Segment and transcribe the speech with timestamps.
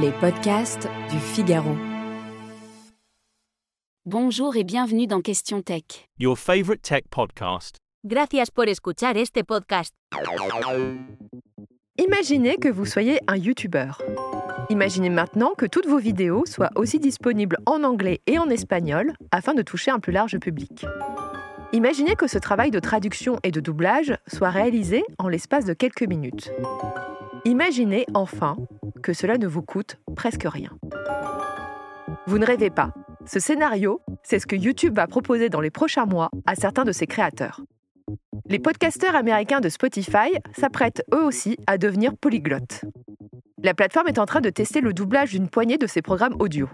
[0.00, 1.76] Les podcasts du Figaro.
[4.06, 6.08] Bonjour et bienvenue dans Question Tech.
[6.18, 7.76] Your favorite tech podcast.
[8.04, 9.94] Gracias por escuchar este podcast.
[11.98, 13.92] Imaginez que vous soyez un YouTuber.
[14.70, 19.54] Imaginez maintenant que toutes vos vidéos soient aussi disponibles en anglais et en espagnol afin
[19.54, 20.86] de toucher un plus large public.
[21.72, 26.02] Imaginez que ce travail de traduction et de doublage soit réalisé en l'espace de quelques
[26.02, 26.50] minutes.
[27.44, 28.56] Imaginez enfin
[29.00, 30.70] que cela ne vous coûte presque rien.
[32.26, 32.92] Vous ne rêvez pas.
[33.26, 36.92] Ce scénario, c'est ce que YouTube va proposer dans les prochains mois à certains de
[36.92, 37.62] ses créateurs.
[38.46, 42.84] Les podcasteurs américains de Spotify s'apprêtent eux aussi à devenir polyglottes.
[43.62, 46.68] La plateforme est en train de tester le doublage d'une poignée de ses programmes audio.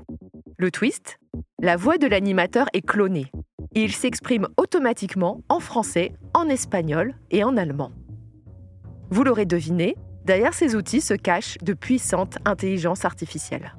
[0.57, 1.19] Le twist?
[1.61, 3.31] La voix de l'animateur est clonée.
[3.75, 7.91] Il s'exprime automatiquement en français, en espagnol et en allemand.
[9.11, 9.97] Vous l'aurez deviné,
[10.27, 13.75] derrière ces outils se cachent de puissantes intelligences artificielles.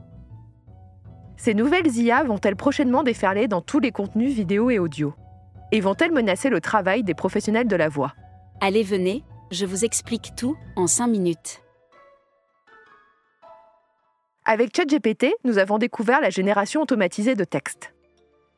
[1.35, 5.13] Ces nouvelles IA vont-elles prochainement déferler dans tous les contenus vidéo et audio?
[5.71, 8.13] Et vont-elles menacer le travail des professionnels de la voix?
[8.61, 11.61] Allez, venez, je vous explique tout en 5 minutes.
[14.45, 17.93] Avec ChatGPT, nous avons découvert la génération automatisée de texte.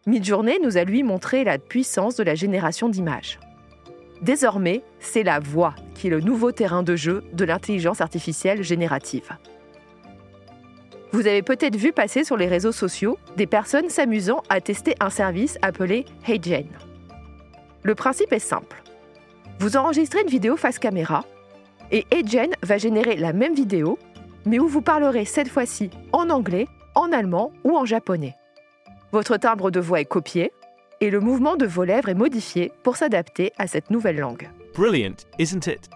[0.05, 3.39] Midjourney nous a lui montré la puissance de la génération d'images.
[4.21, 9.29] Désormais, c'est la voix qui est le nouveau terrain de jeu de l'intelligence artificielle générative.
[11.11, 15.09] Vous avez peut-être vu passer sur les réseaux sociaux des personnes s'amusant à tester un
[15.09, 16.67] service appelé HeyGen.
[17.83, 18.81] Le principe est simple.
[19.59, 21.25] Vous enregistrez une vidéo face caméra
[21.91, 23.99] et HeyGen va générer la même vidéo,
[24.45, 28.35] mais où vous parlerez cette fois-ci en anglais, en allemand ou en japonais.
[29.11, 30.53] Votre timbre de voix est copié
[31.01, 34.49] et le mouvement de vos lèvres est modifié pour s'adapter à cette nouvelle langue.
[34.75, 35.89] Brilliant, isn't it?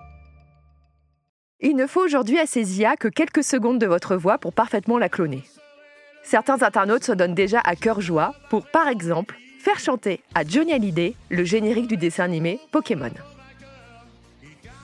[1.59, 4.97] Il ne faut aujourd'hui à ces IA que quelques secondes de votre voix pour parfaitement
[4.97, 5.43] la cloner.
[6.23, 10.73] Certains internautes se donnent déjà à cœur joie pour, par exemple, faire chanter à Johnny
[10.73, 13.11] Hallyday le générique du dessin animé Pokémon.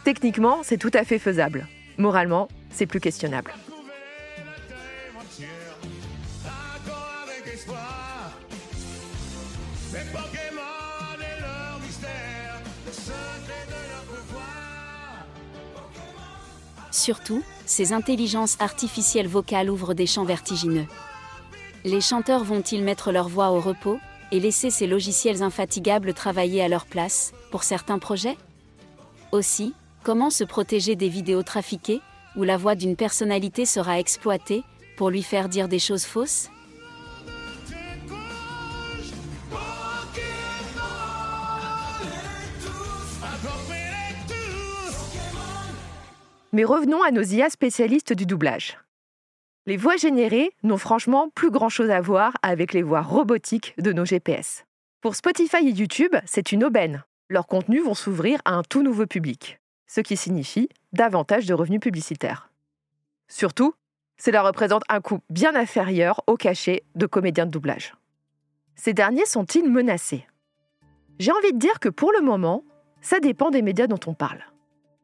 [0.05, 1.67] Techniquement, c'est tout à fait faisable.
[1.97, 3.51] Moralement, c'est plus questionnable.
[16.91, 20.85] Surtout, ces intelligences artificielles vocales ouvrent des champs vertigineux.
[21.85, 23.99] Les chanteurs vont-ils mettre leur voix au repos
[24.31, 28.37] et laisser ces logiciels infatigables travailler à leur place pour certains projets?
[29.31, 32.01] Aussi, comment se protéger des vidéos trafiquées
[32.35, 34.63] où la voix d'une personnalité sera exploitée
[34.97, 36.49] pour lui faire dire des choses fausses?
[46.51, 48.79] Mais revenons à nos IA spécialistes du doublage.
[49.67, 54.05] Les voix générées n'ont franchement plus grand-chose à voir avec les voix robotiques de nos
[54.05, 54.65] GPS.
[55.01, 57.03] Pour Spotify et YouTube, c'est une aubaine.
[57.29, 61.81] Leurs contenus vont s'ouvrir à un tout nouveau public, ce qui signifie davantage de revenus
[61.81, 62.49] publicitaires.
[63.27, 63.75] Surtout,
[64.17, 67.93] cela représente un coût bien inférieur au cachet de comédiens de doublage.
[68.75, 70.25] Ces derniers sont-ils menacés?
[71.19, 72.63] J'ai envie de dire que pour le moment,
[73.01, 74.43] ça dépend des médias dont on parle.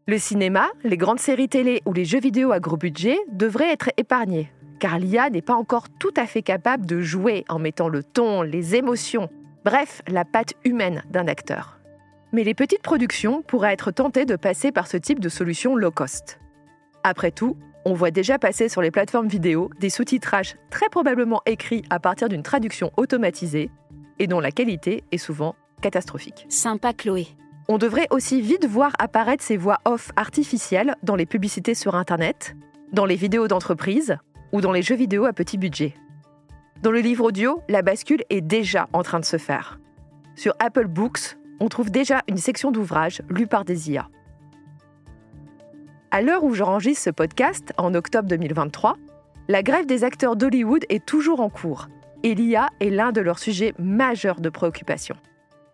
[0.07, 3.89] Le cinéma, les grandes séries télé ou les jeux vidéo à gros budget devraient être
[3.97, 8.03] épargnés, car l'IA n'est pas encore tout à fait capable de jouer en mettant le
[8.03, 9.29] ton, les émotions,
[9.63, 11.79] bref, la patte humaine d'un acteur.
[12.33, 15.89] Mais les petites productions pourraient être tentées de passer par ce type de solution low
[15.89, 16.39] cost.
[17.03, 21.83] Après tout, on voit déjà passer sur les plateformes vidéo des sous-titrages très probablement écrits
[21.89, 23.71] à partir d'une traduction automatisée
[24.19, 26.45] et dont la qualité est souvent catastrophique.
[26.47, 27.27] Sympa Chloé.
[27.67, 32.55] On devrait aussi vite voir apparaître ces voix off artificielles dans les publicités sur Internet,
[32.93, 34.17] dans les vidéos d'entreprise
[34.51, 35.95] ou dans les jeux vidéo à petit budget.
[36.83, 39.79] Dans le livre audio, la bascule est déjà en train de se faire.
[40.35, 44.09] Sur Apple Books, on trouve déjà une section d'ouvrages lus par des IA.
[46.11, 48.95] À l'heure où j'enregistre ce podcast, en octobre 2023,
[49.47, 51.87] la grève des acteurs d'Hollywood est toujours en cours
[52.21, 55.15] et l'IA est l'un de leurs sujets majeurs de préoccupation.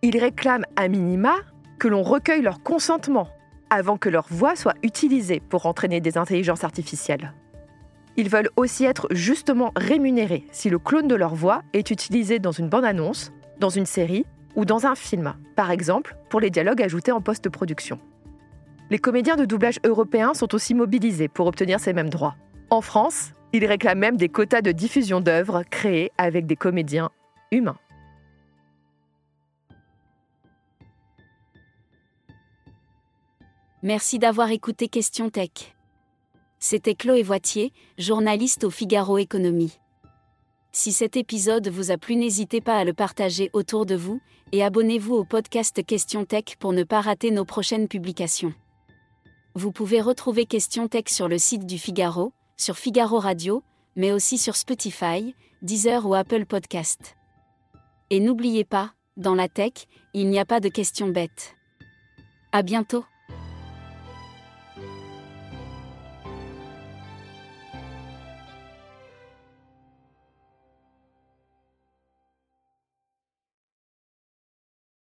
[0.02, 1.36] Ils réclament à minima
[1.82, 3.28] que l'on recueille leur consentement,
[3.72, 7.34] avant que leur voix soit utilisée pour entraîner des intelligences artificielles.
[8.18, 12.52] Ils veulent aussi être justement rémunérés si le clone de leur voix est utilisé dans
[12.52, 17.12] une bande-annonce, dans une série ou dans un film, par exemple pour les dialogues ajoutés
[17.12, 17.98] en post-production.
[18.92, 22.36] Les comédiens de doublage européens sont aussi mobilisés pour obtenir ces mêmes droits.
[22.70, 27.10] En France, ils réclament même des quotas de diffusion d'œuvres créées avec des comédiens
[27.52, 27.80] humains.
[33.84, 35.74] Merci d'avoir écouté Question Tech.
[36.60, 39.80] C'était Chloé Voitier, journaliste au Figaro Économie.
[40.72, 44.64] Si cet épisode vous a plu, n'hésitez pas à le partager autour de vous et
[44.64, 48.54] abonnez-vous au podcast Question Tech pour ne pas rater nos prochaines publications.
[49.56, 53.64] Vous pouvez retrouver Question Tech sur le site du Figaro, sur Figaro Radio,
[53.96, 55.34] mais aussi sur Spotify,
[55.64, 57.16] Deezer ou Apple Podcast.
[58.12, 59.74] Et n'oubliez pas, dans la tech,
[60.14, 61.56] il n'y a pas de questions bêtes.
[62.52, 63.06] À bientôt!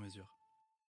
[0.00, 0.26] mesure.